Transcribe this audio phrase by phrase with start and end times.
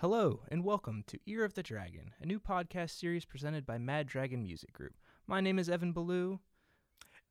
[0.00, 4.06] Hello, and welcome to Ear of the Dragon, a new podcast series presented by Mad
[4.06, 4.94] Dragon Music Group.
[5.26, 6.38] My name is Evan Ballew,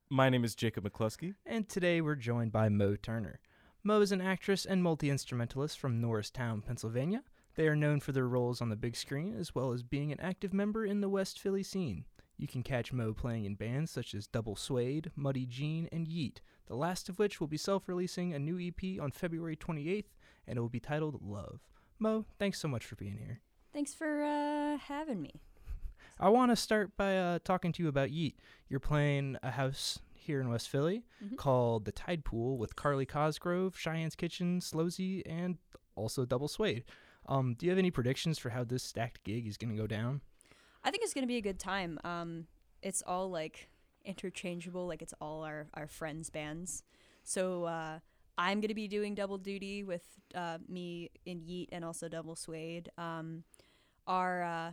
[0.08, 1.34] My name is Jacob McCloskey.
[1.44, 3.40] and today we're joined by Mo Turner.
[3.82, 7.24] Mo is an actress and multi instrumentalist from Norristown, Pennsylvania.
[7.56, 10.20] They are known for their roles on the big screen as well as being an
[10.20, 12.04] active member in the West Philly scene.
[12.36, 16.36] You can catch Mo playing in bands such as Double Suede, Muddy Jean, and Yeet,
[16.66, 20.14] the last of which will be self releasing a new EP on February 28th,
[20.46, 21.58] and it will be titled Love.
[22.00, 23.40] Mo, thanks so much for being here.
[23.72, 25.34] Thanks for uh, having me.
[26.18, 28.34] I want to start by uh, talking to you about Yeet.
[28.68, 31.36] You're playing a house here in West Philly Mhm.
[31.36, 35.58] called the Tide Pool with Carly Cosgrove, Cheyenne's Kitchen, Slowsy, and
[35.94, 36.84] also Double Suede.
[37.26, 39.86] Um, do you have any predictions for how this stacked gig is going to go
[39.86, 40.20] down?
[40.82, 41.98] I think it's gonna be a good time.
[42.04, 42.46] Um,
[42.82, 43.68] it's all like
[44.02, 46.82] interchangeable, like it's all our our friends' bands.
[47.22, 47.98] So uh,
[48.40, 50.02] I'm gonna be doing double duty with
[50.34, 52.88] uh, me in Yeet and also Double Suede.
[52.96, 53.44] Um,
[54.06, 54.72] our uh,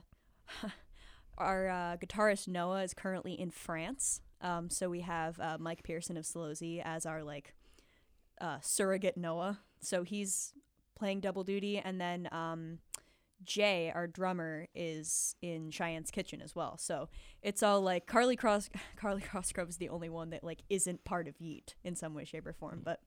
[1.37, 4.21] our uh, guitarist Noah is currently in France.
[4.39, 7.55] Um, so we have uh, Mike Pearson of Slowsy as our like
[8.39, 9.59] uh, surrogate Noah.
[9.81, 10.53] So he's
[10.95, 12.79] playing double duty, and then um,
[13.43, 16.77] Jay, our drummer, is in Cheyenne's kitchen as well.
[16.77, 17.09] So
[17.41, 21.27] it's all like Carly Cross Carly Crossgrove is the only one that like isn't part
[21.27, 22.79] of Yeet in some way, shape, or form.
[22.81, 23.01] But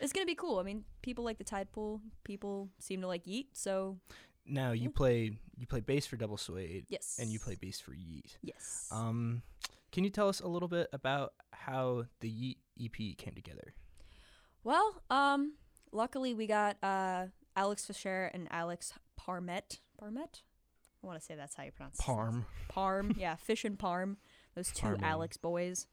[0.00, 0.58] it's gonna be cool.
[0.58, 2.00] I mean, people like the Tide Pool.
[2.24, 3.46] People seem to like Yeet.
[3.52, 3.98] So
[4.46, 4.96] Now you Yeah.
[4.96, 8.36] play you play bass for Double Suede, yes, and you play bass for Yeet.
[8.42, 8.88] yes.
[8.90, 9.42] Um,
[9.92, 13.74] can you tell us a little bit about how the Yeet EP came together?
[14.64, 15.54] Well, um,
[15.92, 19.80] luckily we got uh Alex Fisher and Alex Parmet.
[19.98, 20.42] Parmet.
[21.02, 22.44] I want to say that's how you pronounce Parm.
[22.70, 24.16] Parm, yeah, Fish and Parm,
[24.54, 24.96] those two.
[25.02, 25.86] Alex boys.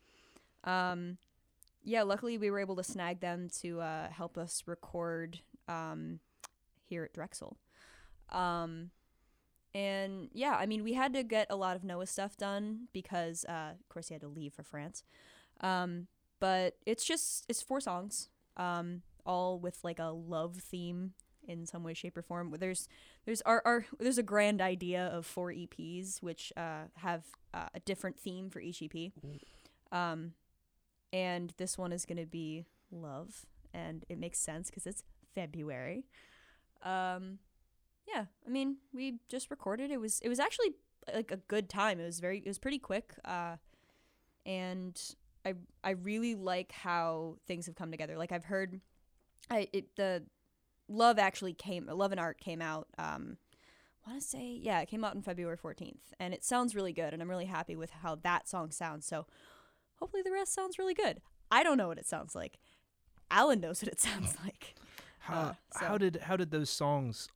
[0.63, 1.17] Um,
[1.87, 6.19] yeah, luckily we were able to snag them to uh, help us record um,
[6.83, 7.57] here at Drexel.
[8.29, 8.91] Um,
[9.73, 13.45] and yeah, I mean, we had to get a lot of Noah stuff done because,
[13.47, 15.03] uh, of course, he had to leave for France.
[15.61, 16.07] Um,
[16.41, 21.13] but it's just it's four songs, um, all with like a love theme
[21.47, 22.53] in some way, shape, or form.
[22.59, 22.89] There's
[23.25, 27.23] there's our, our there's a grand idea of four EPs which uh, have
[27.53, 29.13] uh, a different theme for each EP.
[29.89, 30.33] Um,
[31.17, 36.05] and this one is going to be love, and it makes sense because it's February.
[36.83, 37.39] Um,
[38.07, 39.89] yeah, I mean, we just recorded.
[39.89, 40.75] It was it was actually
[41.13, 41.99] like a good time.
[41.99, 43.15] It was very it was pretty quick.
[43.25, 43.55] Uh,
[44.45, 45.01] and
[45.43, 48.15] I I really like how things have come together.
[48.15, 48.79] Like I've heard,
[49.49, 50.23] I it the
[50.87, 53.35] love actually came love and art came out um
[54.05, 56.93] I want to say yeah it came out on february 14th and it sounds really
[56.93, 59.25] good and i'm really happy with how that song sounds so
[59.99, 61.21] hopefully the rest sounds really good
[61.51, 62.57] i don't know what it sounds like
[63.31, 64.75] alan knows what it sounds like
[65.19, 67.27] How, Uh, how did how did those songs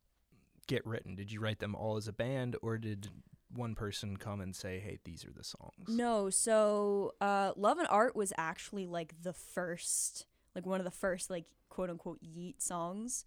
[0.68, 1.16] get written?
[1.16, 3.08] Did you write them all as a band, or did
[3.52, 5.88] one person come and say, "Hey, these are the songs"?
[5.88, 10.24] no so uh love and art was actually like the first
[10.54, 13.26] like one of the first like quote unquote yeet songs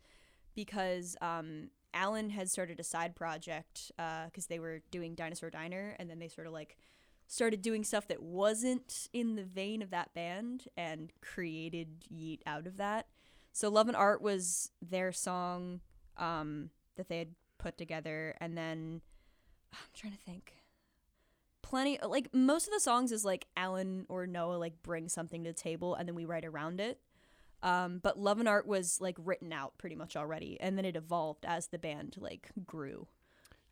[0.56, 3.92] because um alan had started a side project
[4.26, 6.78] because they were doing dinosaur diner and then they sort of like
[7.28, 12.68] started doing stuff that wasn't in the vein of that band and created yeet out
[12.68, 13.08] of that.
[13.52, 15.82] So love and art was their song
[16.18, 18.36] um that they had put together.
[18.40, 19.02] And then
[19.74, 20.54] i'm trying to think.
[21.62, 25.50] Plenty like most of the songs is like alan or noah like bring something to
[25.50, 27.00] the table and then we write around it.
[27.64, 30.96] Um, but love and art was like written out pretty much already and then it
[30.96, 33.08] evolved as the band like grew.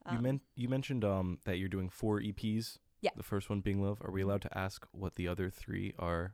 [0.09, 2.79] You Um, men- you mentioned um that you're doing four EPs.
[3.03, 3.11] Yeah.
[3.15, 3.99] The first one being Love.
[4.01, 6.33] Are we allowed to ask what the other three are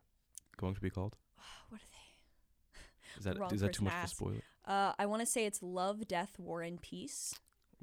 [0.57, 1.17] going to be called?
[1.69, 4.15] what are they Is that Wrong is that too person much to of a ask.
[4.15, 4.41] spoiler?
[4.65, 7.33] uh, i want to say it's love death war and peace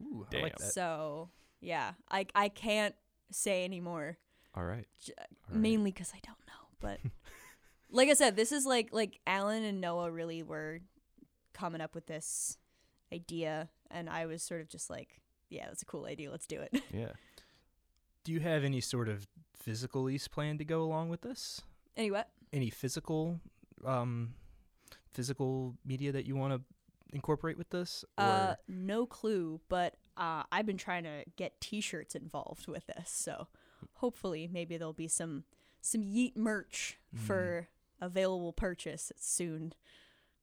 [0.00, 0.66] Ooh, I like Damn.
[0.66, 0.72] that.
[0.72, 1.30] so
[1.60, 2.94] yeah i i can't
[3.32, 4.18] say anymore
[4.54, 4.86] All right.
[5.04, 5.60] j- All right.
[5.60, 6.68] mainly because I don't know.
[6.80, 7.00] But
[7.90, 10.78] like I said, this is like like Alan and Noah really were
[11.54, 12.56] coming up with this
[13.12, 16.30] idea, and I was sort of just like, yeah, that's a cool idea.
[16.30, 16.82] Let's do it.
[16.92, 17.12] Yeah.
[18.26, 21.62] Do you have any sort of physical lease plan to go along with this?
[21.96, 23.38] anyway, Any physical,
[23.84, 24.34] um,
[25.12, 26.60] physical media that you want to
[27.12, 28.04] incorporate with this?
[28.18, 33.08] Or uh, no clue, but uh, I've been trying to get T-shirts involved with this,
[33.10, 33.46] so
[33.94, 35.44] hopefully maybe there'll be some
[35.80, 37.20] some Yeet merch Mm.
[37.20, 37.68] for
[38.00, 39.72] available purchase soon.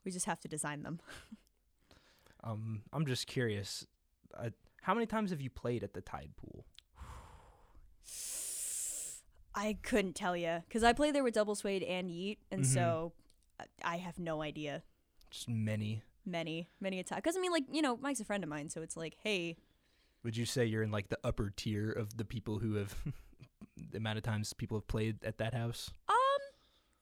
[0.06, 1.02] We just have to design them.
[2.46, 3.86] um, I'm just curious.
[4.34, 4.52] Uh,
[4.84, 6.66] how many times have you played at the Tide Pool?
[9.56, 12.74] I couldn't tell you because I play there with Double Suede and Yeet, and Mhm.
[12.74, 13.14] so
[13.60, 14.84] I- I have no idea.
[15.30, 16.02] Just many.
[16.26, 17.18] many, many a time.
[17.18, 19.58] Because I mean, like you know, Mike's a friend of mine, so it's like, hey,
[20.24, 22.96] Would you say you're in like the upper tier of the people who have
[23.92, 25.92] the amount of times people have played at that house?
[26.08, 26.16] um,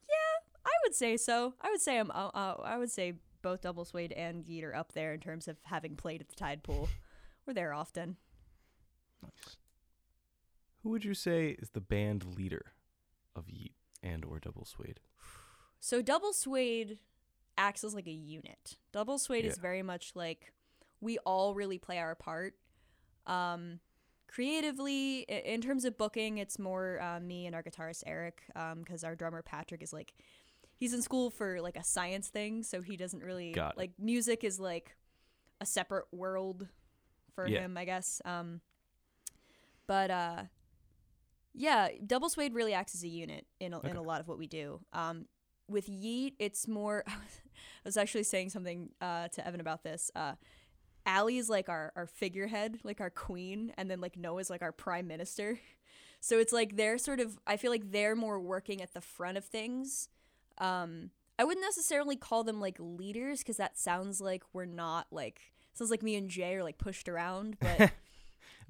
[0.09, 1.53] yeah, I would say so.
[1.61, 2.09] I would say I'm.
[2.11, 3.13] Uh, uh, I would say
[3.43, 6.35] both Double Suede and Yeet are up there in terms of having played at the
[6.35, 6.89] Tide Pool.
[7.45, 8.17] We're there often.
[9.21, 9.57] Nice.
[10.83, 12.73] Who would you say is the band leader
[13.35, 14.99] of Yeet and or Double Suede?
[15.79, 16.97] So Double Suede
[17.57, 18.77] acts as like a unit.
[18.91, 20.53] Double Suede is very much like
[20.99, 22.55] we all really play our part.
[23.27, 23.79] Um,
[24.27, 28.41] creatively, in terms of booking, it's more uh, me and our guitarist Eric,
[28.79, 30.13] because our drummer Patrick is like
[30.77, 33.77] he's in school for like a science thing, so he doesn't really Got it.
[33.77, 34.95] like music is like
[35.59, 36.67] a separate world
[37.35, 37.61] for Yeah.
[37.61, 38.21] him, I guess.
[38.25, 38.61] Um,
[39.85, 40.43] but uh,
[41.53, 44.37] yeah, Double Suede really acts as a unit in a, in a lot of what
[44.37, 44.79] we do.
[44.93, 45.25] Um,
[45.67, 47.03] with Yeet, it's more.
[47.07, 47.13] I
[47.85, 50.11] was actually saying something uh, to Evan about this.
[50.15, 50.33] Uh,
[51.05, 55.07] Allie's like our, our figurehead, like our queen, and then like Noah's like our prime
[55.07, 55.59] minister.
[56.23, 57.39] So it's like they're sort of.
[57.47, 60.07] I feel like they're more working at the front of things.
[60.59, 61.09] Um,
[61.39, 65.89] I wouldn't necessarily call them like leaders because that sounds like we're not like sounds
[65.89, 67.91] like me and Jay are like pushed around, but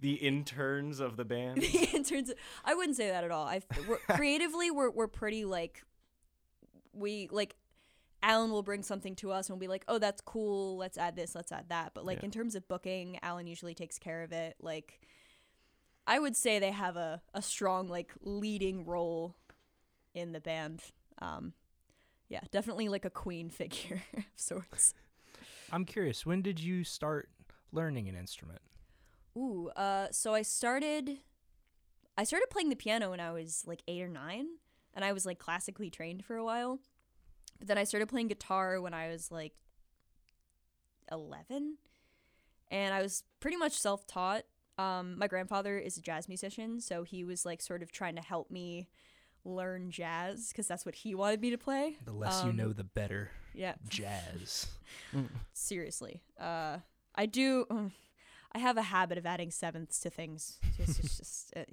[0.02, 1.62] The interns of the band.
[1.62, 2.32] the interns.
[2.66, 3.46] I wouldn't say that at all.
[3.48, 5.84] I we're, creatively we're we're pretty like
[6.94, 7.56] we like
[8.24, 10.78] Alan will bring something to us and we'll be like, "Oh, that's cool.
[10.78, 12.26] Let's add this, let's add that." But like Yeah.
[12.26, 14.56] in terms of booking, Alan usually takes care of it.
[14.60, 15.00] Like
[16.08, 19.36] I would say they have a a strong like leading role
[20.14, 20.82] in the band.
[21.22, 21.54] Um
[22.28, 24.94] yeah, definitely like a queen figure of sorts.
[25.72, 27.30] I'm curious, when did you start
[27.72, 28.62] learning an instrument?
[29.38, 31.20] Ooh, uh, so I started,
[32.18, 34.48] I started playing the piano when I was like eight or nine,
[34.94, 36.80] and I was like classically trained for a while.
[37.60, 39.54] But then I started playing guitar when I was like
[41.12, 41.78] eleven,
[42.70, 44.44] and I was pretty much self-taught.
[44.78, 48.22] Um, my grandfather is a jazz musician, so he was like sort of trying to
[48.22, 48.88] help me
[49.44, 51.98] learn jazz because that's what he wanted me to play.
[52.06, 53.32] The less you Um, know, the better.
[53.54, 54.68] Yeah, Jazz.
[55.54, 56.22] seriously.
[56.40, 56.78] Uh,
[57.16, 57.92] I do.
[58.54, 60.60] I have a habit of adding sevenths to things.
[60.78, 61.64] Just, it's just uh,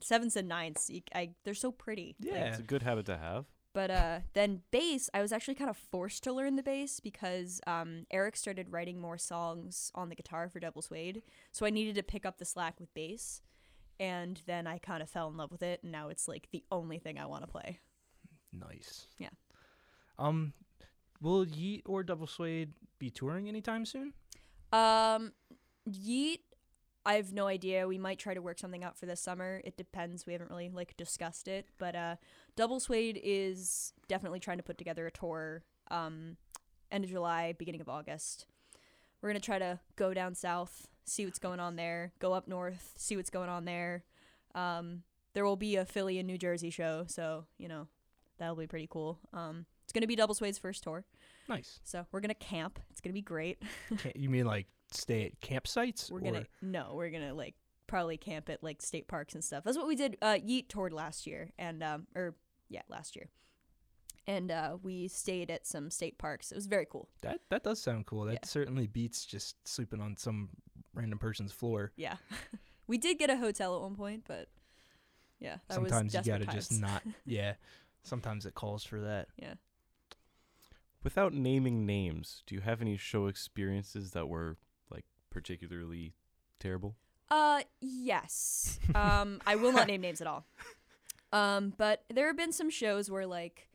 [0.00, 0.88] sevenths and ninths.
[0.90, 2.16] you- I they're so pretty.
[2.18, 2.46] Yeah.
[2.46, 3.44] It's a good habit to have.
[3.74, 7.60] but uh, then bass, I was actually kind of forced to learn the bass because
[7.66, 11.22] um, Eric started writing more songs on the guitar for Double Suede,
[11.52, 13.42] so I needed to pick up the slack with bass.
[14.00, 16.64] And then I kind of fell in love with it, and now it's like the
[16.72, 17.78] only thing I want to play.
[18.52, 19.06] Nice.
[19.18, 19.28] Yeah.
[20.18, 20.52] Um,
[21.20, 24.12] will Yeet or Double Suede be touring anytime soon?
[24.72, 25.32] Um,
[25.88, 26.38] Yeet,
[27.06, 27.86] I have no idea.
[27.86, 29.60] We might try to work something out for this summer.
[29.64, 30.26] It depends.
[30.26, 32.16] We haven't really like discussed it, but uh,
[32.56, 35.62] Double Suede is definitely trying to put together a tour.
[35.90, 36.36] Um,
[36.90, 38.46] end of July, beginning of August.
[39.20, 42.12] We're gonna try to go down south, see what's going on there.
[42.18, 44.04] Go up north, see what's going on there.
[44.54, 45.02] Um,
[45.34, 47.88] there will be a Philly and New Jersey show, so you know
[48.38, 49.18] that'll be pretty cool.
[49.32, 51.04] Um, it's gonna be Double Suede's first tour,
[51.48, 51.80] Nice.
[51.84, 52.78] so we're gonna camp.
[52.90, 53.62] It's gonna be great.
[54.14, 56.10] You mean like stay at campsites?
[56.10, 57.54] We're gonna no, we're gonna like
[57.86, 59.64] probably camp at like state parks and stuff.
[59.64, 60.16] That's what we did.
[60.22, 62.34] Uh, Yeet toured last year, and um, or
[62.68, 63.28] yeah, last year,
[64.26, 66.50] and uh, we stayed at some state parks.
[66.52, 67.08] It was very cool.
[67.20, 68.24] That that does sound cool.
[68.24, 68.38] That Yeah.
[68.44, 70.48] certainly beats just sleeping on some
[70.94, 71.92] random person's floor.
[71.96, 72.16] Yeah,
[72.86, 74.48] we did get a hotel at one point, but
[75.40, 77.02] yeah, that was Sometimes you gotta just not.
[77.26, 77.54] Yeah.
[78.06, 79.28] Sometimes it calls for that.
[79.36, 79.54] yeah.
[81.02, 84.58] Without naming names, do you have any show experiences that were like
[85.34, 86.14] particularly
[86.58, 86.96] terrible?
[87.30, 88.78] Uh, yes.
[88.94, 90.46] Um, I will not name names at all.
[91.32, 93.68] Um, but there have been some shows where like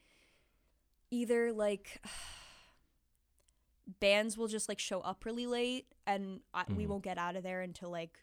[1.11, 2.01] either like
[3.99, 6.87] bands will just like show up really late and I, we Mhm.
[6.89, 8.19] won't get out of there until like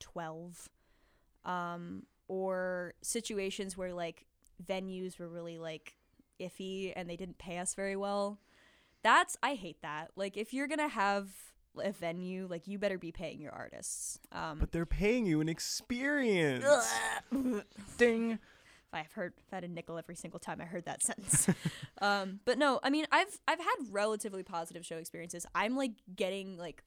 [0.00, 0.68] 12
[1.44, 4.26] um or situations where like
[4.62, 5.96] venues were really like
[6.40, 8.38] iffy and they didn't pay us very well
[9.02, 11.28] that's i hate that like if you're gonna have
[11.82, 15.48] a venue like you better be paying your artists um But they're paying you an
[15.48, 16.64] experience.
[17.98, 18.38] Ding.
[18.92, 21.48] I've heard if I had a nickel every single time I heard that sentence.
[22.00, 25.46] um, but no, I mean I've I've had relatively positive show experiences.
[25.54, 26.82] I'm like getting like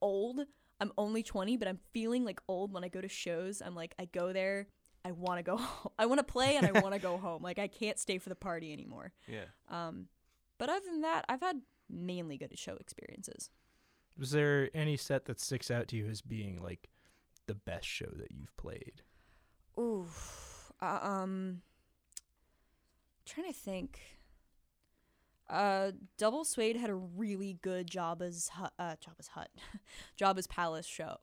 [0.00, 0.40] old.
[0.80, 3.60] I'm only 20, but I'm feeling like old when I go to shows.
[3.64, 4.68] I'm like I go there,
[5.04, 5.92] I want to go home.
[5.98, 7.42] I want to play and I want to go home.
[7.42, 9.12] Like I can't stay for the party anymore.
[9.26, 9.46] Yeah.
[9.68, 10.06] Um,
[10.58, 13.50] but other than that, I've had mainly good show experiences.
[14.22, 16.88] Was there any set that sticks out to you as being like
[17.48, 19.02] the best show that you've played?
[19.76, 20.06] Ooh,
[20.80, 21.62] uh, um,
[23.26, 23.98] trying to think.
[25.50, 29.50] Uh, Double Suede had a really good Jabba's Hut, uh, Jabba's Hut,
[30.16, 31.16] Jabba's Palace show,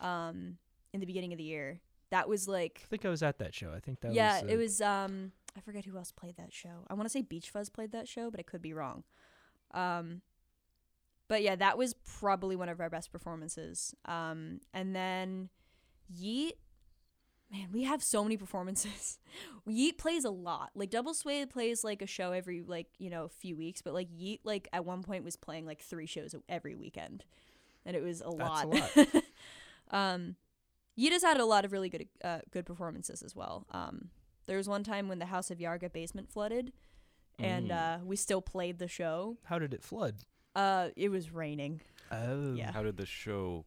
[0.00, 0.58] um,
[0.92, 1.78] in the beginning of the year.
[2.10, 3.72] That was like I think I was at that show.
[3.72, 4.16] I think that was.
[4.16, 4.50] yeah, was.
[4.50, 4.80] it was.
[4.80, 6.84] Um, I forget who else played that show.
[6.88, 9.04] I want to say Beach Fuzz played that show, but I could be wrong.
[9.72, 10.22] Um,
[11.30, 13.94] but yeah, that was probably one of our best performances.
[14.04, 15.48] Um, and then
[16.12, 16.54] Yeet,
[17.52, 19.20] man, we have so many performances.
[19.68, 20.70] Yeet plays a lot.
[20.74, 24.08] Like Double Suede plays like a show every like you know few weeks, but like
[24.10, 27.24] Yeet like at one point was playing like three shows every weekend,
[27.86, 29.24] and it was a That's a lot.
[29.92, 30.34] um,
[30.98, 33.66] Yeet has had a lot of really good uh, good performances as well.
[33.70, 34.10] Um,
[34.46, 36.72] there was one time when the House of Yarga basement flooded,
[37.38, 38.00] and Mm.
[38.00, 39.38] uh, we still played the show.
[39.44, 40.16] How did it flood?
[40.54, 41.80] Uh, it was raining.
[42.10, 42.54] Oh.
[42.54, 42.72] Yeah.
[42.72, 43.64] How did the show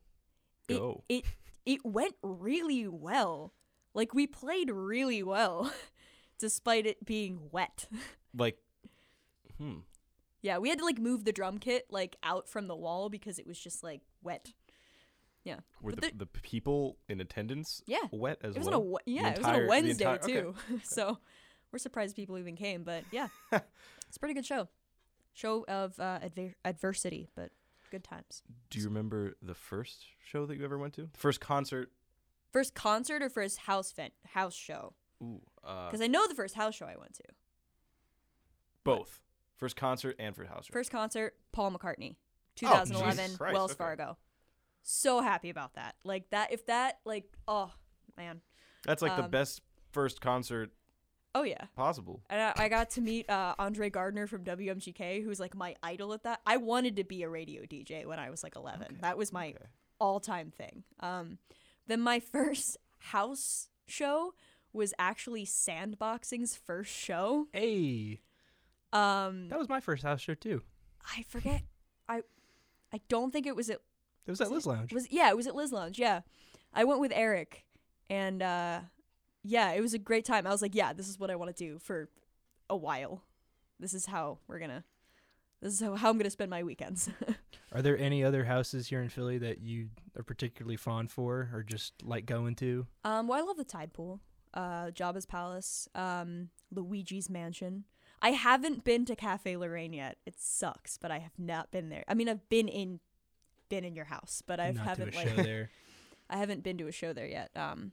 [0.67, 1.03] It- go?
[1.09, 1.25] It
[1.65, 3.53] it went really well.
[3.93, 5.71] Like we played really well,
[6.39, 7.87] despite it being wet.
[8.37, 8.57] like,
[9.57, 9.77] hmm.
[10.41, 13.39] yeah, we had to like move the drum kit like out from the wall because
[13.39, 14.51] it was just like wet.
[15.45, 15.59] Yeah.
[15.81, 18.75] Were But the, the people in attendance Yeah, wet as it was well?
[18.79, 20.55] on a we- yeah, it was on a Wednesday entire- okay, too.
[20.83, 21.17] so
[21.71, 24.67] we're surprised people even came, but yeah, it's a pretty good show.
[25.33, 27.51] Show of uh, adver- adversity, but
[27.91, 28.43] good times.
[28.69, 31.09] Do you remember the first show that you ever went to?
[31.11, 31.91] The first concert?
[32.51, 34.93] First concert or first house vent house show?
[35.23, 37.23] Ooh, uh, Because I know the first house show I went to.
[38.83, 39.21] both.
[39.57, 40.73] First concert and first house show.
[40.73, 43.77] First concert, Paul McCartney, Oh, 2011, Jesus Christ, Wells okay.
[43.77, 44.17] Fargo.
[44.81, 45.95] So happy about that.
[46.03, 47.71] Like that, if that, like, oh
[48.17, 48.41] man,
[48.85, 49.61] That's like the um, best
[49.91, 50.71] first concert
[51.35, 51.65] oh yeah.
[51.75, 52.21] possible.
[52.29, 56.13] And I, I got to meet uh, Andre Gardner from WMGK, who's like my idol
[56.13, 56.41] at that.
[56.45, 58.81] I wanted to be a radio DJ when I was like 11.
[58.83, 59.57] Okay, That was my okay.
[59.99, 60.83] all-time thing.
[60.99, 61.37] Um,
[61.87, 64.33] then my first house show
[64.71, 67.47] was actually Sandboxing's first show.
[67.53, 68.21] Hey,
[68.91, 70.61] Um, that was my first house show too.
[71.17, 71.63] I forget.
[72.07, 72.21] I
[72.91, 73.79] I don't think it was at
[74.25, 74.93] It was at Liz Lounge.
[74.93, 75.99] was yeah, it was at Liz Lounge.
[75.99, 76.21] Yeah,
[76.73, 77.65] I went with Eric,
[78.09, 78.79] and uh,
[79.43, 80.47] yeah, it was a great time.
[80.47, 82.09] I was like, yeah, this is what I want to do for
[82.69, 83.21] a while.
[83.79, 84.83] This is how we're gonna.
[85.61, 87.09] This is how, how I'm gonna spend my weekends.
[87.73, 91.63] Are there any other houses here in Philly that you are particularly fond for, or
[91.63, 92.85] just like going to?
[93.03, 94.19] um, well, I love the Tide Pool,
[94.53, 97.85] uh, Jabba's Palace, um, Luigi's Mansion.
[98.21, 100.17] I haven't been to Cafe Lorraine yet.
[100.25, 102.05] It sucks, but I have not been there.
[102.07, 103.01] I mean, I've been in,
[103.67, 105.69] been in your house, but I Not to a haven't like show there.
[106.29, 107.51] I haven't been to a show there yet.
[107.55, 107.91] Um,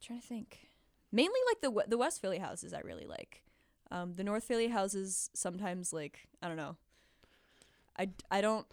[0.00, 0.68] trying to think.
[1.12, 3.42] Mainly like the the West Philly houses I really like.
[3.90, 6.76] Um, the North Philly houses sometimes like I don't know.
[7.98, 8.66] I I don't.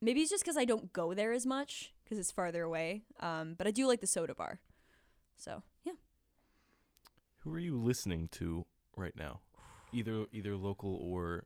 [0.00, 3.02] Maybe it's just because I don't go there as much because it's farther away.
[3.20, 4.60] Um, but I do like the soda bar.
[5.36, 5.92] So yeah.
[7.40, 9.40] Who are you listening to right now?
[9.92, 11.44] Either either local or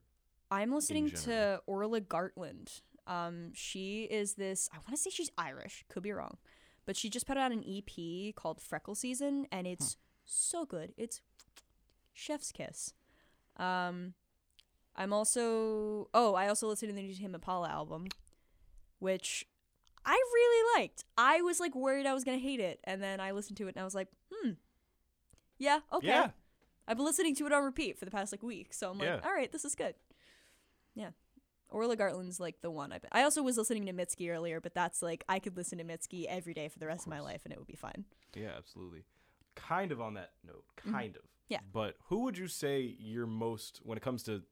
[0.50, 1.60] I'm listening to.
[1.66, 2.80] Orla Gartland.
[3.06, 4.68] Um, she is this.
[4.72, 5.84] I want to say she's Irish.
[5.88, 6.36] Could be wrong,
[6.86, 10.92] but she just put out an EP called Freckle Season, and it's so good.
[10.96, 11.20] It's
[12.12, 12.94] chef's kiss.
[13.56, 14.14] Um,
[14.96, 16.08] I'm also.
[16.14, 18.06] Oh, I also listened to the new Tame Impala album,
[18.98, 19.46] which
[20.04, 21.04] I really liked.
[21.16, 23.74] I was like worried I was gonna hate it, and then I listened to it
[23.76, 24.52] and I was like, hmm,
[25.58, 26.06] yeah, okay.
[26.08, 26.30] yeah.
[26.88, 29.06] I've been listening to it on repeat for the past like week, so I'm like,
[29.08, 29.20] Yeah.
[29.24, 29.94] all right, this is good.
[30.94, 31.10] Yeah,
[31.70, 32.92] Orla Gartland's like the one.
[32.92, 35.84] I I also was listening to Mitski earlier, but that's like I could listen to
[35.84, 38.04] Mitski every day for the rest of, my life and it would be fine.
[38.34, 39.04] Yeah, absolutely.
[39.56, 41.22] Kind of on that note, kind of.
[41.22, 41.26] Mm-hmm.
[41.50, 41.58] Yeah.
[41.72, 44.42] But who would you say you're most when it comes to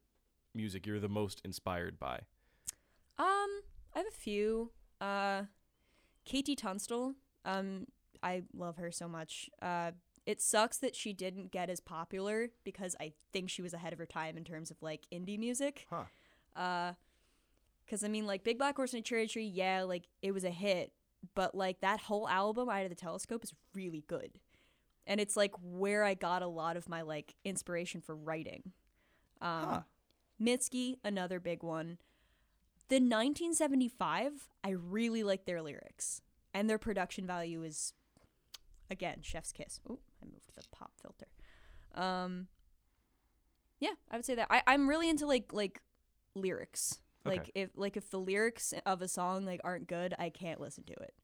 [0.54, 2.20] music, you're the most inspired by?
[3.18, 3.62] Um,
[3.94, 4.72] I have a few.
[5.00, 5.42] Uh,
[6.28, 7.14] KT Tunstall.
[7.44, 7.86] Um,
[8.22, 9.48] I love her so much.
[9.62, 9.92] Uh,
[10.26, 13.98] it sucks that she didn't get as popular because I think she was ahead of
[13.98, 15.86] her time in terms of like indie music.
[15.88, 16.04] Huh.
[16.54, 16.92] Uh,
[17.88, 20.44] cause I mean, like Big Black Horse and a Cherry Tree, yeah, like it was
[20.44, 20.92] a hit,
[21.34, 24.38] but like that whole album, Eye of the Telescope, is really good,
[25.06, 28.72] and it's like where I got a lot of my like inspiration for writing.
[29.40, 29.80] Um, Huh.
[30.40, 31.98] Mitski, another big one.
[32.88, 36.22] The 1975, I really like their lyrics,
[36.54, 37.92] and their production value is,
[38.90, 39.80] again, chef's kiss.
[39.88, 41.26] Oh, I moved the pop filter.
[41.94, 42.46] Um,
[43.80, 45.80] yeah, I would say that I I'm really into like like
[46.34, 47.00] lyrics.
[47.24, 47.52] Like Okay.
[47.54, 50.92] if like if the lyrics of a song like aren't good, I can't listen to
[50.94, 51.14] it.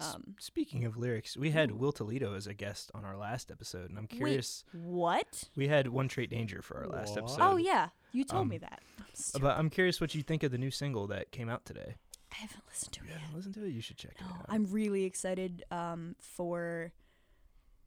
[0.00, 3.90] Um, Speaking of lyrics, we had Will Toledo as a guest on our last episode,
[3.90, 4.64] and I'm curious.
[4.72, 5.44] what?
[5.56, 7.24] We had One Trait Danger for our last What?
[7.24, 7.38] episode.
[7.40, 8.80] oh yeah, you told um, me that.
[9.00, 11.96] I'm But I'm curious what you think of the new single that came out today.
[12.30, 13.20] I haven't listened to it You yet.
[13.20, 13.70] haven't listened to it?
[13.70, 14.46] You should check it out.
[14.48, 16.92] I'm really excited um, for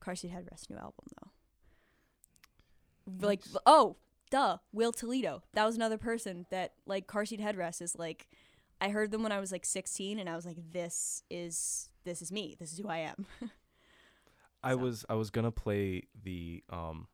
[0.01, 1.29] Car Seat Headrest new album though.
[3.27, 3.95] Like oh,
[4.31, 5.43] duh, Will Toledo.
[5.53, 8.27] That was another person that like car seat headrest is like.
[8.83, 12.19] I heard them when I was like 16, and I was like, "This is this
[12.19, 12.55] is me.
[12.59, 13.27] This is who I am."
[14.63, 17.07] I was I was gonna play the um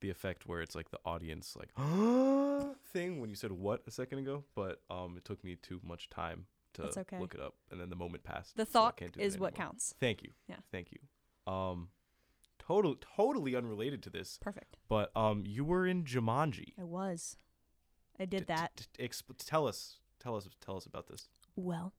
[0.00, 1.70] the effect where it's like the audience like
[2.92, 6.10] thing when you said what a second ago, but um it took me too much
[6.10, 7.18] time to okay.
[7.18, 8.56] look it up and then the moment passed.
[8.56, 9.94] The thought it is what counts.
[10.00, 10.30] Thank you.
[10.48, 10.56] Yeah.
[10.72, 11.52] Thank you.
[11.52, 11.88] Um
[12.70, 14.76] total totally unrelated to this, Perfect.
[14.88, 16.72] but um you were in Jumanji.
[16.80, 17.36] I was.
[18.18, 18.76] I did that.
[18.76, 21.28] d- d- exp- tell us tell us tell us about this.
[21.56, 21.92] Well,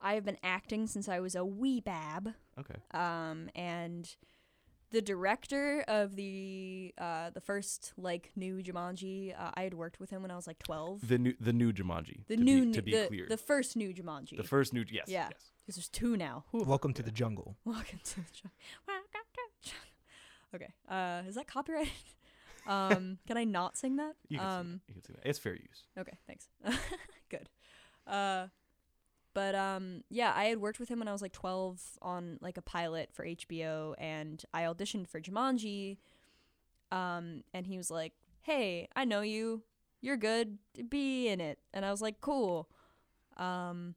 [0.00, 2.30] I have been acting since I was a wee bab.
[2.58, 2.76] Okay.
[2.92, 4.14] Um, and
[4.90, 10.10] the director of the uh, the first like new Jumanji, uh, I had worked with
[10.10, 11.06] him when I was like twelve.
[11.06, 12.26] The new the new Jumanji.
[12.28, 13.26] The to new, be, to be the, clear.
[13.28, 14.36] the first new Jumanji.
[14.36, 15.06] the first new yes.
[15.08, 15.28] Yeah.
[15.30, 15.50] Yes.
[15.60, 16.44] because there's two now.
[16.50, 16.64] Whew.
[16.64, 17.56] Welcome to the jungle.
[17.64, 18.58] Welcome to the jungle.
[18.86, 19.88] Welcome to the jungle.
[20.54, 20.72] Okay.
[20.88, 21.92] Uh, is that copyrighted?
[22.66, 24.14] um, can I not sing that?
[24.28, 24.80] You can, um, sing that.
[24.88, 25.28] you can sing that.
[25.28, 25.84] It's fair use.
[25.98, 26.48] Okay, thanks.
[27.30, 27.48] Good.
[28.06, 28.48] Uh
[29.34, 32.56] but um yeah, I had worked with him when I was like 12 on like
[32.58, 35.98] a pilot for HBO and I auditioned for Jumanji.
[36.90, 39.62] Um and he was like, "Hey, I know you.
[40.00, 40.58] You're good.
[40.90, 42.68] Be in it." And I was like, "Cool."
[43.36, 43.94] Um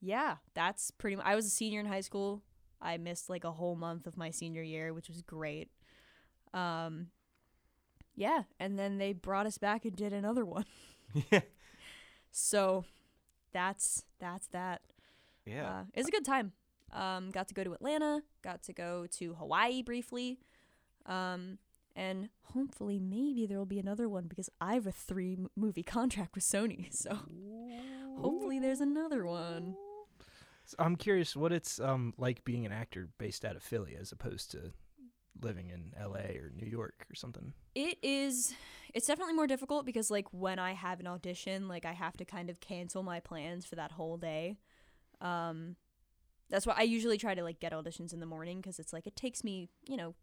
[0.00, 2.42] yeah, that's pretty much I was a senior in high school.
[2.82, 5.70] I missed like a whole month of my senior year, which was great.
[6.52, 7.08] Um
[8.14, 10.66] yeah, and then they brought us back and did another one.
[11.30, 11.40] yeah.
[12.30, 12.84] So
[13.52, 14.82] that's that's that.
[15.46, 15.68] Yeah.
[15.68, 16.52] Uh, it was a good time.
[16.92, 18.22] Um, got to go to Atlanta.
[18.42, 20.40] Got to go to Hawaii briefly.
[21.06, 21.58] Um,
[21.96, 26.34] and hopefully maybe there will be another one because I have a three movie contract
[26.34, 26.92] with Sony.
[26.92, 27.18] So
[28.18, 29.76] hopefully there's another one.
[30.72, 34.10] So I'm curious what it's um like being an actor based out of Philly as
[34.10, 34.72] opposed to
[35.40, 36.38] living in L.A.
[36.38, 37.52] or New York or something.
[37.74, 38.54] It is.
[38.94, 42.24] It's definitely more difficult because like when I have an audition, like I have to
[42.24, 44.56] kind of cancel my plans for that whole day.
[45.20, 45.76] Um,
[46.50, 49.06] that's why I usually try to like get auditions in the morning because it's like
[49.06, 50.14] it takes me you know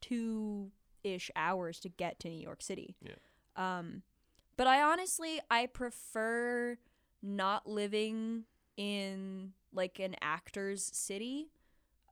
[0.00, 0.70] two
[1.04, 2.96] ish hours to get to New York City.
[3.02, 3.12] Yeah.
[3.56, 4.02] Um,
[4.56, 6.78] but I honestly I prefer
[7.22, 8.44] not living
[8.78, 11.50] in like an actor's city,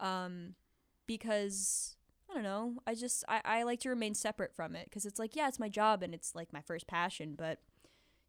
[0.00, 0.54] um,
[1.06, 1.96] because
[2.30, 2.74] I don't know.
[2.86, 5.58] I just I, I like to remain separate from it because it's like yeah, it's
[5.58, 7.60] my job and it's like my first passion, but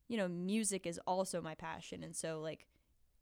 [0.08, 2.68] you know, music is also my passion, and so like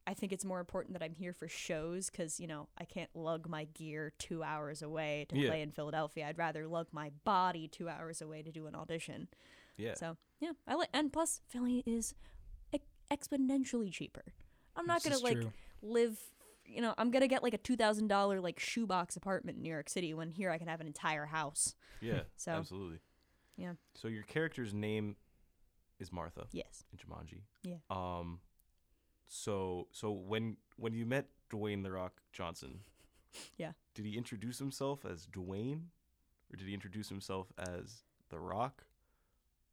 [0.08, 3.10] I think it's more important that I'm here for shows because you know I can't
[3.16, 5.50] lug my gear two hours away to Yeah.
[5.50, 6.28] play in Philadelphia.
[6.28, 9.30] I'd rather lug my body two hours away to do an audition.
[9.78, 9.96] yeah.
[9.96, 12.14] So yeah, I like and plus Philly is
[12.74, 14.34] e- exponentially cheaper.
[14.76, 15.52] I'm not gonna like true.
[15.82, 16.18] live
[16.66, 20.14] you know i'm gonna get like a $2000 like shoebox apartment in new york city
[20.16, 22.22] when here i can have an entire house Yeah.
[22.38, 23.00] So, absolutely.
[23.58, 23.74] yeah.
[23.94, 25.16] So your character's name
[26.00, 27.42] is Martha yes in Jumanji.
[27.64, 27.76] Yeah.
[27.90, 28.40] Um.
[29.28, 32.80] So so when when you met Dwayne the Rock Johnson.
[33.58, 33.74] Yeah.
[33.94, 35.88] Did he introduce himself as Dwayne,
[36.52, 38.86] or did he introduce himself as the Rock?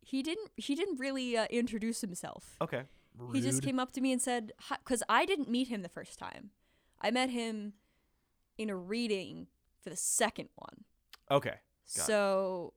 [0.04, 2.82] he didn't he didn't really uh, introduce himself Okay.
[3.32, 4.52] He just came up to me and said
[4.84, 6.50] because i didn't meet him the first time.
[7.00, 7.72] I met him
[8.56, 9.48] in a reading
[9.82, 10.84] for the second one.
[11.30, 11.56] Okay.
[11.96, 12.72] Got so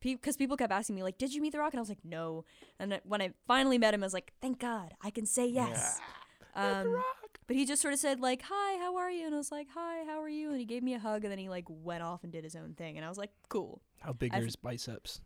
[0.00, 1.72] because people kept asking me like did you meet the rock?
[1.72, 2.44] And i was like no.
[2.78, 6.00] And when i finally met him i was like thank god i can say yes.
[6.54, 7.02] Um,
[7.46, 9.24] but he just sort of said like hi how are you?
[9.24, 10.50] And i was like hi how are you?
[10.50, 12.54] And he gave me a hug and then he like went off and did his
[12.54, 13.80] own thing and i was like cool.
[14.00, 15.20] How big I've- are his biceps?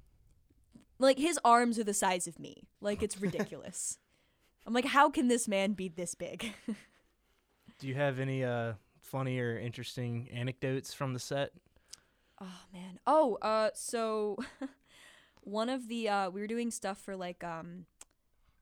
[0.98, 2.68] like his arms are the size of me.
[2.80, 3.98] Like it's ridiculous
[4.66, 6.52] i'm like how can this man be this big
[7.78, 11.52] Do you have any uh funny or interesting anecdotes from the set?
[12.40, 12.98] Oh man.
[13.06, 14.38] Oh, uh so
[15.42, 17.86] one of the uh we were doing stuff for like um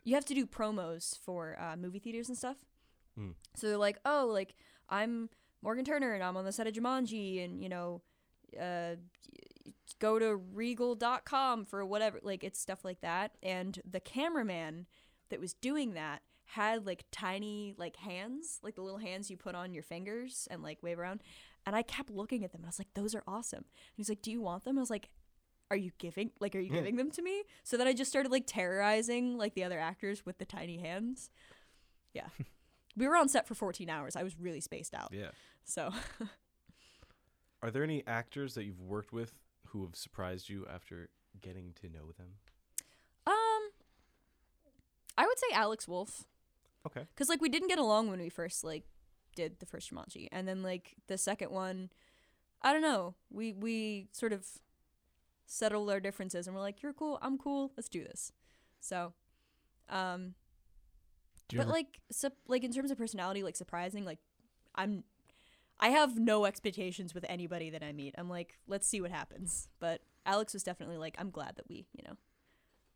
[0.02, 2.56] you have to do promos for uh movie theaters and stuff.
[3.16, 3.30] Hmm.
[3.54, 4.54] So they're like, "Oh, like
[4.88, 5.30] I'm
[5.62, 8.02] Morgan Turner and I'm on the set of Jumanji and you know
[8.60, 8.96] uh
[10.00, 14.86] go to regal.com for whatever like it's stuff like that and the cameraman
[15.30, 19.54] that was doing that had like tiny like hands like the little hands you put
[19.54, 21.22] on your fingers and like wave around.
[21.66, 23.58] And i kept looking at them and i was like those are awesome.
[23.58, 24.78] And he's like do you want them?
[24.78, 25.08] I was like
[25.70, 27.44] are you giving like are you giving them to me?
[27.62, 31.30] So then i just started like terrorizing like the other actors with the tiny hands.
[32.12, 32.28] Yeah.
[32.96, 34.14] We were on set for 14 hours.
[34.14, 35.08] I was really spaced out.
[35.12, 35.30] Yeah.
[35.64, 35.90] so
[37.62, 41.08] Are there any actors that you've worked with who have surprised you after
[41.40, 42.34] getting to know them?
[45.16, 46.24] I would say Alex Wolff.
[46.86, 47.06] Okay.
[47.16, 48.84] Cause like we didn't get along when we first like
[49.36, 51.90] did the first Jumanji, and then like the second one,
[52.62, 53.14] I don't know.
[53.30, 54.46] We we sort of
[55.46, 58.32] settled our differences and we're like, you're cool, I'm cool, let's do this.
[58.80, 59.12] So,
[59.90, 60.34] um,
[61.50, 64.18] but ever- like, sup- like in terms of personality, like surprising, like
[64.74, 65.04] I'm,
[65.78, 68.14] I have no expectations with anybody that I meet.
[68.16, 69.68] I'm like, let's see what happens.
[69.80, 72.14] But Alex was definitely like, I'm glad that we, you know,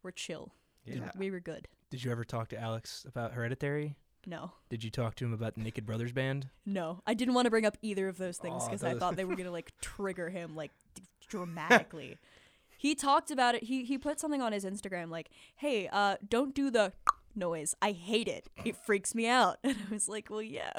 [0.03, 0.55] we're chill.
[0.85, 1.11] Yeah.
[1.19, 1.69] We were good.
[1.91, 3.97] Did you ever talk to Alex about Hereditary?
[4.27, 6.49] No, Did you talk to him about the Naked Brothers band?
[6.67, 9.25] no, I didn't want to bring up either of those things because I thought they
[9.25, 12.19] were gonna like trigger him like d- dramatically.
[12.77, 13.63] he talked about it.
[13.65, 16.93] He he put something on his Instagram like, "Hey, uh, don't do the
[17.35, 17.75] noise.
[17.81, 18.51] I hate it.
[18.67, 20.73] It freaks me out." And I was like, "Well, yeah,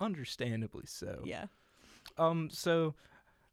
[0.00, 1.20] Understandably so.
[1.24, 1.46] yeah."
[2.16, 2.48] Um.
[2.50, 2.94] So,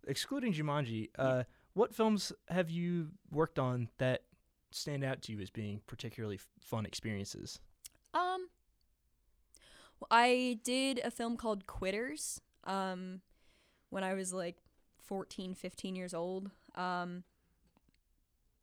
[0.08, 4.22] excluding Jumanji, uh, what films have you worked on that
[4.72, 7.60] stand out to you as being particularly f- fun experiences?
[8.14, 8.50] Um,
[10.00, 12.42] well, I did a film called Quitters.
[12.64, 13.22] Um,
[13.90, 14.58] when I was like
[15.04, 16.50] 14, 15 years old.
[16.76, 17.24] Um,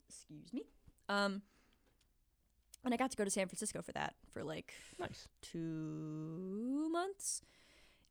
[0.08, 0.62] excuse me.
[1.08, 1.42] Um,
[2.84, 5.28] and I got to go to San Francisco for that for like Nice.
[5.42, 7.42] two months.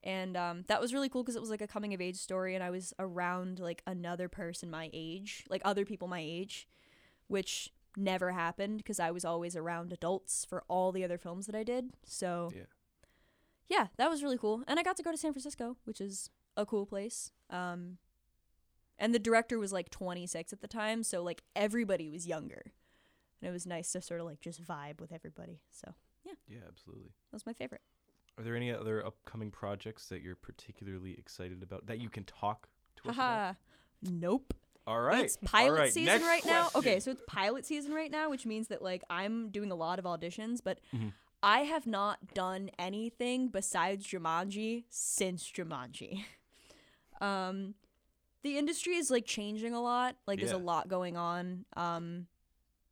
[0.04, 2.54] And um, that was really cool because it was like a coming of age story,
[2.54, 6.68] and I was around like another person my age, like other people my age,
[7.28, 11.56] which never happened because I was always around adults for all the other films that
[11.56, 11.92] I did.
[12.06, 12.64] So Yeah.
[13.68, 14.64] yeah, that was really cool.
[14.68, 17.32] And I got to go to San Francisco, which is a cool place.
[17.50, 17.98] Um,
[18.98, 22.64] and the director was like 26 at the time, so like everybody was younger,
[23.42, 25.62] and it was nice to sort of like just vibe with everybody.
[25.70, 25.94] So
[26.26, 27.10] Yeah, yeah, absolutely.
[27.30, 27.82] that was my favorite.
[28.38, 32.70] Are there any other upcoming projects that you're particularly excited about that you can talk
[32.98, 33.56] to us about?
[34.04, 34.54] Nope.
[34.88, 35.26] All right.
[35.26, 36.70] It's pilot right, season next right now.
[36.74, 40.00] Okay, so it's pilot season right now, which means that like I'm doing a lot
[40.00, 41.12] of auditions, but Mhm.
[41.44, 46.24] I have not done anything besides Jumanji since Jumanji.
[47.22, 47.76] um
[48.44, 50.16] the industry is like changing a lot.
[50.26, 51.66] Like there's a lot going on.
[51.76, 52.28] Um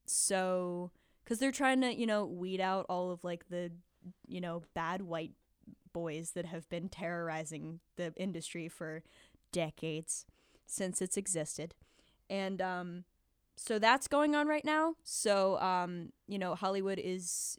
[0.05, 0.91] so
[1.25, 3.71] cuz they're trying to, you know, weed out all of like the
[4.27, 5.33] you know, bad white
[5.93, 9.01] boys that have been terrorizing the industry for
[9.51, 10.25] decades
[10.67, 11.73] since it's existed.
[12.29, 13.03] And um
[13.57, 14.95] so that's going on right now.
[15.03, 17.57] So um you know, Hollywood is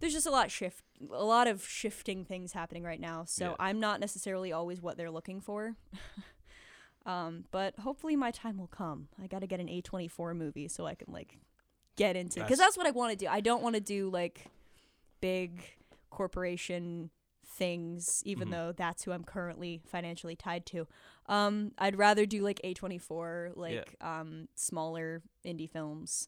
[0.00, 3.24] there's just a lot shift a lot of shifting things happening right now.
[3.26, 3.54] So Yeah.
[3.58, 5.76] I'm not necessarily always what they're looking for.
[7.06, 9.08] um but hopefully my time will come.
[9.22, 11.38] I got to get an A24 movie so I can like
[11.96, 13.28] get into cuz That's- that's what I want to do.
[13.30, 14.46] I don't want to do like
[15.20, 15.62] big
[16.10, 17.10] corporation
[17.60, 18.52] things even Mhm.
[18.52, 20.88] though that's who I'm currently financially tied to.
[21.26, 26.26] Um I'd rather do like A24 like um smaller indie films.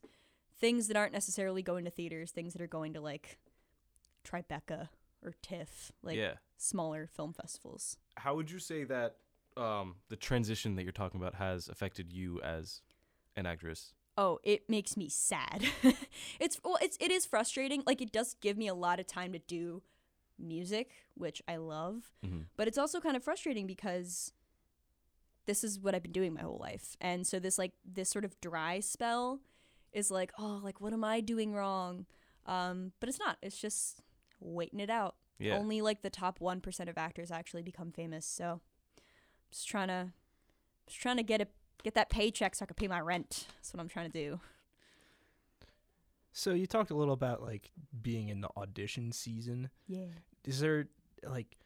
[0.61, 3.39] Things that aren't necessarily going to theaters, things that are going to like
[4.25, 4.91] Tribeca
[5.25, 6.35] or TIFF, like yeah.
[6.59, 7.97] smaller film festivals.
[8.17, 9.17] How would you say that
[9.57, 12.83] um, the transition that you're talking about has affected you as
[13.37, 13.95] an actress?
[14.19, 15.65] Oh, it makes me sad.
[16.41, 17.83] it's well, it's it is frustrating.
[17.87, 19.83] Like it does give me a lot of time to do
[20.39, 22.13] music, which I love.
[22.25, 22.47] Mhm.
[22.57, 24.33] But it's also kind of frustrating because
[25.47, 26.97] this is what I've been doing my whole life.
[27.01, 29.41] And so this like this sort of dry spell
[29.93, 32.07] is like, oh, like what am I doing wrong?
[32.47, 33.39] Um, but it's not.
[33.43, 34.01] It's just
[34.41, 35.17] waiting it out.
[35.39, 35.57] Yeah.
[35.59, 38.25] Only like the top 1% of actors actually become famous.
[38.27, 38.61] So
[39.51, 40.13] just trying to
[40.87, 41.49] just trying to get a
[41.83, 43.47] get that paycheck so I can pay my rent.
[43.57, 44.41] That's what I'm trying to do.
[46.33, 49.71] So you talked a little about like being in the audition season.
[49.87, 50.07] Yeah.
[50.45, 50.87] Is there
[51.25, 51.57] like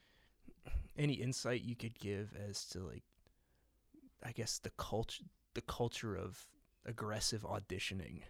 [0.99, 3.05] any insight you could give as to like
[4.25, 5.25] I guess the culture
[5.55, 6.49] the culture of
[6.85, 8.23] aggressive auditioning?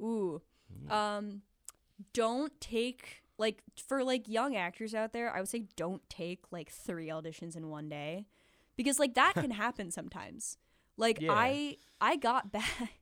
[0.00, 0.40] Ooh.
[0.72, 0.90] Mm.
[0.92, 1.42] Um
[2.14, 6.70] don't take like for like young actors out there, I would say don't take like
[6.70, 8.26] 3 auditions in one day
[8.76, 10.56] because like that can happen sometimes.
[10.96, 11.32] Like Yeah.
[11.32, 12.99] I I got back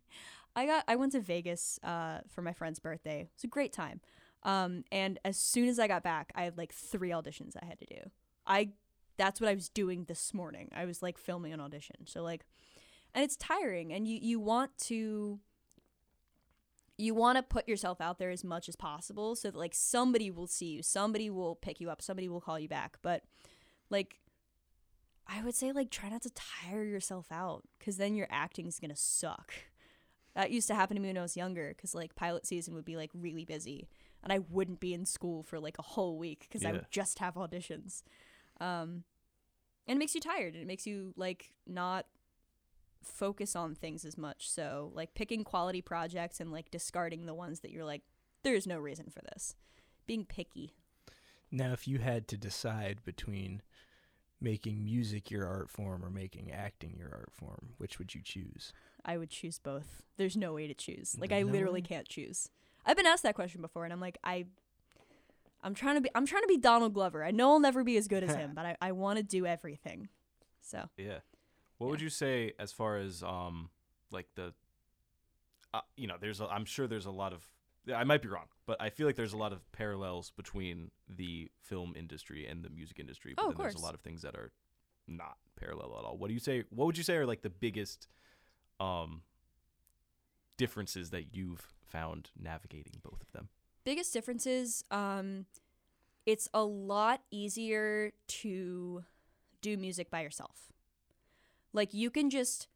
[0.59, 3.21] I got I went to Vegas uh for my friend's birthday.
[3.21, 4.01] It was a great time.
[4.43, 7.79] Um and as soon as I got back, I had like 3 auditions I had
[7.79, 8.11] to do.
[8.45, 8.71] I
[9.17, 10.71] that's what I was doing this morning.
[10.75, 12.07] I was like filming an audition.
[12.07, 12.45] So like
[13.15, 15.39] and it's tiring and you you want to
[16.97, 20.29] you want to put yourself out there as much as possible so that like somebody
[20.29, 23.23] will see you somebody will pick you up somebody will call you back but
[23.89, 24.19] like
[25.29, 28.81] i would say like try not to tire yourself out because then your acting is
[28.81, 29.55] gonna suck
[30.39, 32.85] that used to happen to me when i was younger because like pilot season would
[32.85, 33.89] be like really busy
[34.23, 37.19] and i wouldn't be in school for like a whole week because i would just
[37.19, 38.03] have auditions
[38.61, 39.05] um
[39.87, 42.07] and it makes you tired and it makes you like not
[43.03, 44.51] focus on things as much.
[44.51, 48.03] So, like picking quality projects and like discarding the ones that you're like,
[48.43, 49.57] there's no reason for this.
[50.07, 50.75] Being picky.
[51.51, 53.63] Now if you had to decide between
[54.41, 58.73] making music your art form or making acting your art form, which would you choose?
[59.09, 60.03] I would choose both.
[60.19, 61.17] There's no way to choose.
[61.19, 61.87] Like There's I no literally way?
[61.87, 62.51] can't choose.
[62.85, 64.45] I've been asked that question before, and I'm like, I,
[65.63, 67.25] I'm trying to be, I'm trying to be Donald Glover.
[67.25, 69.47] I know I'll never be as good as him, but I, I want to do
[69.47, 70.09] everything.
[70.61, 71.19] So Yeah.
[71.79, 73.71] What would you say as far as um
[74.11, 74.53] like the
[75.73, 77.47] uh, you know, there's a, I'm sure there's a lot of
[77.95, 81.51] I might be wrong, but I feel like there's a lot of parallels between the
[81.63, 83.33] film industry and the music industry.
[83.35, 84.53] But Oh, then of there's a lot of things that are
[85.07, 86.19] not parallel at all.
[86.19, 88.09] What do you say what would you say are like the biggest
[88.81, 89.23] um
[90.57, 93.49] differences that you've found navigating both of them?
[93.85, 95.47] biggest differences, um,
[96.27, 99.03] it's a lot easier to
[99.63, 100.71] do music by yourself.
[101.73, 102.69] Like you can just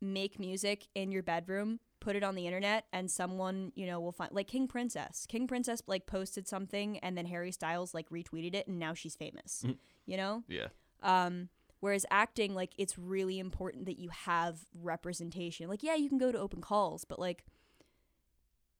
[0.00, 4.12] make music in your bedroom, put it on the internet, and someone you know will
[4.12, 5.26] find like King Princess.
[5.28, 9.16] King Princess like posted something, and then Harry Styles like retweeted it, and now she's
[9.16, 9.64] famous.
[9.66, 9.78] Mhm.
[10.06, 10.44] You know.
[10.46, 10.68] Yeah.
[11.02, 11.48] Um,
[11.82, 15.68] whereas acting, like, it's really important that you have representation.
[15.68, 17.44] Like, yeah, you can go to open calls, but like,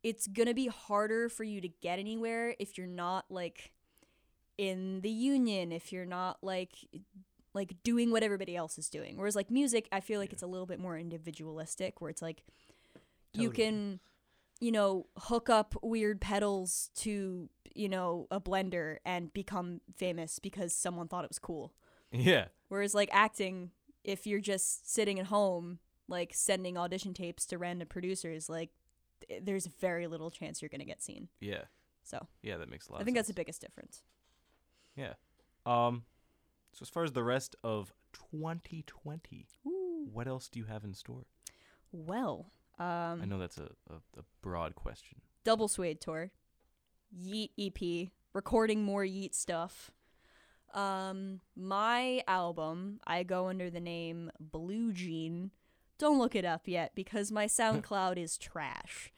[0.04, 3.72] it's gonna be harder for you to get anywhere if you're not like
[4.56, 6.70] in the union, if you're not like
[7.54, 9.16] like doing what everybody else is doing.
[9.16, 10.34] Whereas like music, I feel like Yeah.
[10.34, 12.44] it's a little bit more individualistic, where it's like
[13.34, 13.98] you can
[14.60, 20.72] you know hook up weird pedals to you know a blender and become famous because
[20.72, 21.72] someone thought it was cool
[22.12, 22.46] Yeah.
[22.68, 23.70] Whereas like acting,
[24.04, 28.70] if you're just sitting at home, like sending audition tapes to random producers, like
[29.26, 31.28] th- there's very little chance you're gonna get seen.
[31.40, 31.62] Yeah.
[32.04, 34.02] So Yeah, that makes a lot I think that's the biggest difference.
[34.96, 35.14] Yeah.
[35.64, 36.04] Um
[36.72, 37.92] so as far as the rest of
[38.30, 40.08] 2020, Ooh.
[40.12, 41.26] what else do you have in store?
[41.92, 45.20] Well, um, I know that's a, a, a broad question.
[45.44, 46.30] double suede tour,
[47.14, 49.90] Yeet EP, recording more Yeet stuff.
[50.74, 55.50] Um, my album, I go under the name Blue Jean.
[55.98, 59.12] Don't look it up yet because my SoundCloud is trash.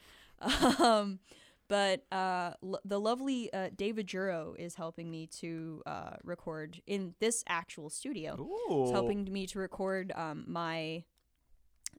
[0.80, 1.20] Um,
[1.68, 7.14] but uh, l- the lovely uh, David Juro is helping me to uh, record in
[7.20, 8.36] this actual studio.
[8.38, 8.82] Ooh.
[8.82, 11.04] It's helping me to record um, my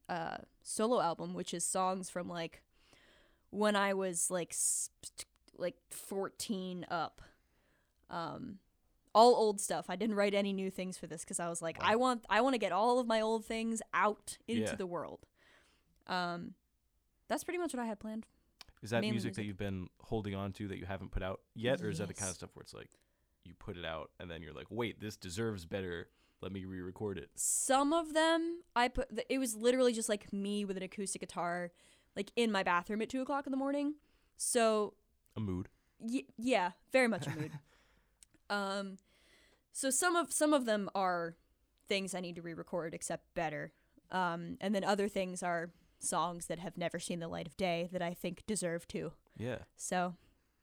[0.07, 2.61] uh, solo album, which is songs from like
[3.49, 4.89] when I was like s-
[5.57, 7.21] like 14 up.
[8.11, 8.59] Um,
[9.15, 9.85] all old stuff.
[9.89, 11.87] I didn't write any new things for this because I was like, Wow.
[11.89, 14.75] I want I want to get all of my old things out into Yeah.
[14.75, 15.25] the world.
[16.07, 16.53] Um,
[17.27, 18.27] that's pretty much what I had planned.
[18.83, 21.41] Is that mainly music, that you've been holding on to that you haven't put out
[21.55, 22.89] yet, or is that the kind of stuff where it's like
[23.43, 26.09] you put it out and then you're like, wait, this deserves better.
[26.41, 27.29] Let me re-record it.
[27.35, 29.09] Some of them I put.
[29.09, 31.71] th- It was literally just like me with an acoustic guitar,
[32.15, 33.95] like in my bathroom at two o'clock in the morning.
[34.37, 34.93] So
[35.35, 35.69] A mood.
[35.97, 37.51] y- yeah, very much a mood.
[38.49, 38.97] um,
[39.71, 41.35] so some of some of them are
[41.87, 43.71] things I need to re-record, except better.
[44.11, 47.89] Um, and then other things are songs that have never seen the light of day
[47.91, 49.11] that I think deserve to.
[49.37, 50.15] Yeah, So,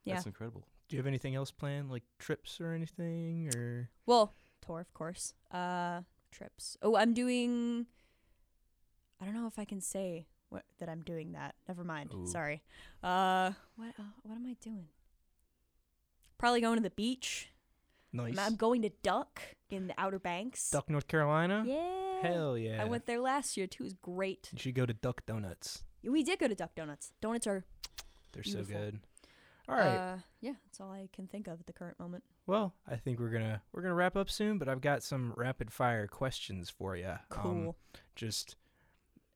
[0.05, 0.15] yeah.
[0.15, 0.65] that's incredible.
[0.89, 5.35] Do you have anything else planned, like trips or anything, or Well, tour, of course.
[5.51, 6.77] Uh, trips.
[6.83, 7.87] Oh, I'm doing.
[9.21, 11.55] I don't know if I can say what that I'm doing that.
[11.69, 12.13] Never mind.
[12.15, 12.27] Ooh.
[12.27, 12.63] Sorry.
[13.03, 13.95] Uh, what?
[13.99, 14.89] Uh, what am I doing?
[16.39, 17.49] Probably going to the beach.
[18.13, 18.39] Nice?
[18.39, 20.71] I'm going to Duck in the Outer Banks.
[20.71, 21.65] Duck, North Carolina.
[21.67, 22.21] Yeah.
[22.23, 22.81] Hell yeah!
[22.81, 23.83] I went there last year too.
[23.83, 24.49] It was great.
[24.53, 25.83] You should go to Duck Donuts.
[26.05, 27.13] We did go to Duck Donuts.
[27.21, 27.65] Donuts are
[28.33, 28.67] They're Beautiful.
[28.75, 29.01] so good.
[29.69, 29.87] All right.
[29.97, 32.23] Uh, yeah, that's all I can think of at the current moment.
[32.47, 35.73] well, I think we're gonna we're gonna wrap up soon, but I've got some rapid
[35.73, 37.15] fire questions for you.
[37.29, 37.77] Cool.
[38.15, 38.55] just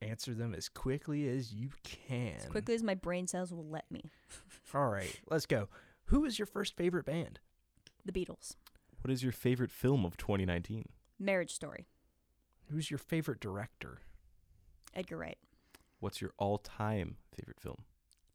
[0.03, 2.37] answer them as quickly as you can.
[2.37, 4.11] as quickly as my brain cells will let me.
[4.75, 5.69] All right, let's go.
[6.07, 7.41] Who is your first favorite band?
[8.05, 8.55] The Beatles.
[9.03, 10.89] What is your favorite film of 2019?
[11.19, 11.87] Marriage Story.
[12.71, 13.99] Who's your favorite director?
[14.95, 15.39] Edgar Wright.
[16.01, 17.85] What's your all-time favorite film?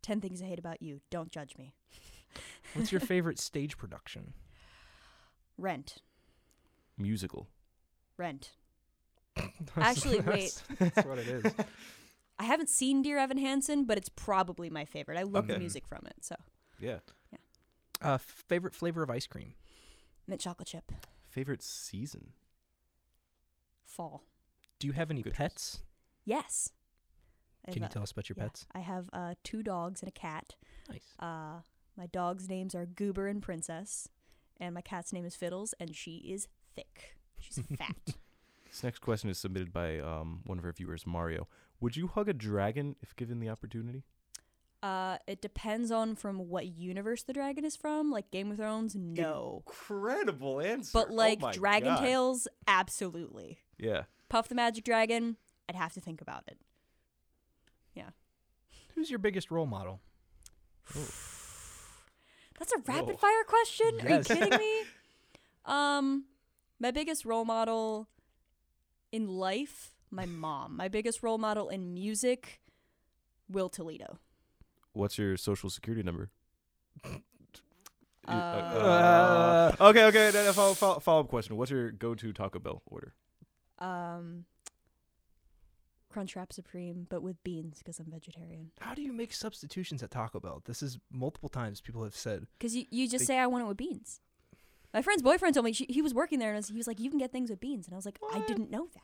[0.01, 1.01] Ten Things I Hate About You.
[1.09, 1.73] Don't judge me.
[2.73, 4.33] What's your favorite stage production?
[5.57, 5.97] Rent.
[6.97, 7.47] Musical.
[8.17, 8.51] Rent.
[9.77, 11.53] Actually, That's- That's what it is.
[12.39, 15.17] I haven't seen Dear Evan Hansen, but it's probably my favorite.
[15.17, 15.59] I love the Okay.
[15.59, 16.15] music from it.
[16.21, 16.35] So,
[16.79, 16.99] Yeah.
[18.01, 19.53] Uh, favorite flavor of ice cream?
[20.27, 20.91] Mint chocolate chip.
[21.29, 22.33] Favorite season?
[23.85, 24.23] Fall.
[24.79, 25.37] Do you have any Good choice.
[25.37, 25.83] pets?
[26.25, 26.71] Yes.
[27.67, 28.65] I Can you have, uh, tell us about your yeah, pets?
[28.73, 30.55] I have uh, two dogs and a cat.
[30.89, 31.03] Nice.
[31.19, 31.61] Uh,
[31.97, 34.09] my dog's names are Goober and Princess,
[34.59, 37.15] and my cat's name is Fiddles, and she is thick.
[37.37, 38.15] She's fat.
[38.69, 41.47] This next question is submitted by um, one of our viewers, Mario.
[41.81, 44.05] Would you hug a dragon if given the opportunity?
[44.83, 48.11] Uh, it depends on from what universe the dragon is from.
[48.11, 49.63] Like Game of Thrones, no.
[49.67, 50.91] Incredible answer.
[50.93, 52.01] But Oh like my Dragon God.
[52.01, 53.59] Tales, absolutely.
[53.77, 54.03] Yeah.
[54.29, 55.37] Puff the Magic Dragon,
[55.69, 56.57] I'd have to think about it.
[57.93, 58.09] Yeah.
[58.95, 60.01] Who's your biggest role model?
[60.93, 63.17] That's a rapid Whoa.
[63.17, 63.91] fire question.
[64.03, 64.29] Yes.
[64.29, 64.81] Are you kidding me?
[65.65, 66.25] um,
[66.79, 68.07] my biggest role model
[69.11, 70.75] in life, my mom.
[70.75, 72.61] My biggest role model in music,
[73.47, 74.17] Will Toledo.
[74.93, 76.29] What's your social security number?
[78.27, 80.31] Uh, uh, okay, okay.
[80.31, 81.57] then a Follow, follow, follow up question.
[81.57, 83.13] What's your go-to Taco Bell order?
[83.79, 84.45] Um,
[86.13, 88.71] Crunchwrap Supreme, but with beans because I'm vegetarian.
[88.79, 90.61] How do you make substitutions at Taco Bell?
[90.65, 92.45] This is multiple times people have said.
[92.59, 94.19] Because you, you just They- say I want it with beans.
[94.93, 97.09] My friend's boyfriend told me she, he was working there and he was like, "You
[97.09, 99.01] can get things with beans," and I was like, "I didn't know that."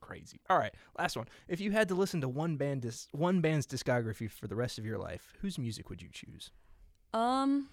[0.00, 0.40] Crazy.
[0.50, 1.26] All right, last one.
[1.48, 4.78] If you had to listen to one band dis- one band's discography for the rest
[4.78, 6.50] of your life, whose music would you choose?
[7.12, 7.68] Um,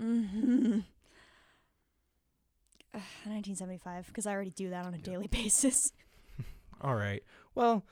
[0.00, 0.80] Mm-hmm.
[2.92, 5.92] 1975, because I already do that on a daily basis.
[6.80, 7.22] All right.
[7.54, 7.84] Well,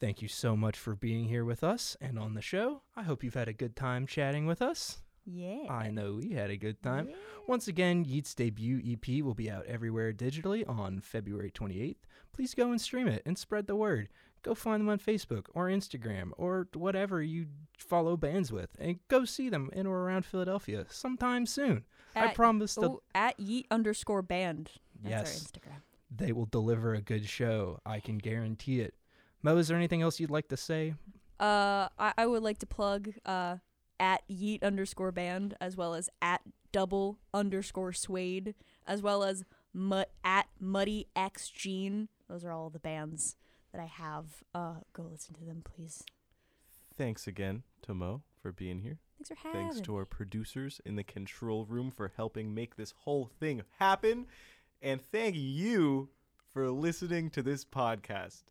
[0.00, 2.82] thank you so much for being here with us and on the show.
[2.94, 4.98] I hope you've had a good time chatting with us.
[5.26, 5.66] Yeah.
[5.70, 7.08] I know we had a good time.
[7.08, 7.16] Yeah.
[7.46, 11.96] Once again, Yeet's debut EP will be out everywhere digitally on February 28th.
[12.32, 14.08] Please go and stream it and spread the word.
[14.42, 17.46] Go find them on Facebook or Instagram or whatever you
[17.78, 21.84] follow bands with and go see them in or around Philadelphia sometime soon.
[22.14, 24.72] I promise Oh, at yeet underscore band.
[25.02, 25.40] That's Yes.
[25.44, 25.80] our Instagram.
[26.14, 27.80] they will deliver a good show.
[27.86, 28.94] I can guarantee it.
[29.42, 30.94] Mo, is there anything else you'd like to say?
[31.40, 33.56] Uh, I, I would like to plug uh
[33.98, 38.54] at yeet underscore band as well as at double underscore suede
[38.86, 42.08] as well as mut at muddy x gene.
[42.28, 43.36] Those are all the bands
[43.72, 44.42] that I have.
[44.54, 46.02] Uh, go listen to them, please.
[46.96, 48.98] Thanks again to Mo for being here.
[49.18, 52.94] Thanks for having Thanks to our producers in the control room for helping make this
[52.98, 54.26] whole thing happen.
[54.80, 56.10] And thank you
[56.52, 58.42] for listening to this podcast.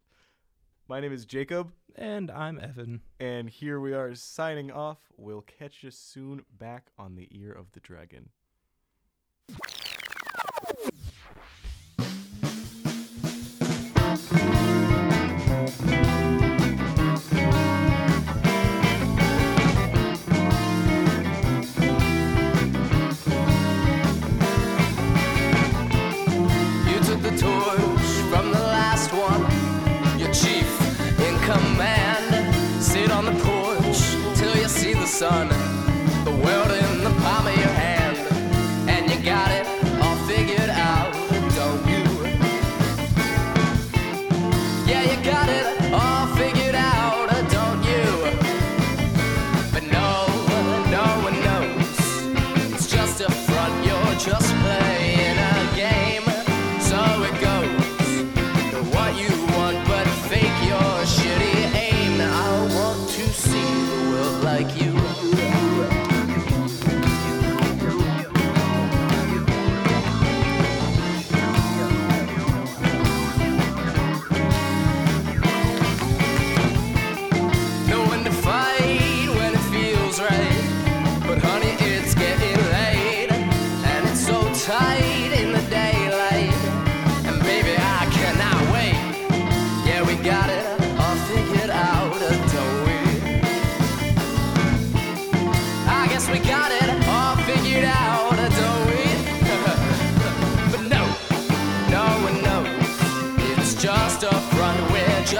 [0.87, 3.01] My name is Jacob, And I'm Evan.
[3.19, 4.97] and here we are signing off.
[5.17, 8.29] We'll catch you soon back on the ear of the dragon.
[35.13, 35.62] Sun.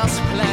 [0.05, 0.52] Just playing